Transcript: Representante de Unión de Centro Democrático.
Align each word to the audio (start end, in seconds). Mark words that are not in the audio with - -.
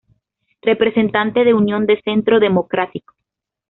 Representante 0.63 1.43
de 1.43 1.53
Unión 1.53 1.85
de 1.85 2.01
Centro 2.01 2.39
Democrático. 2.39 3.13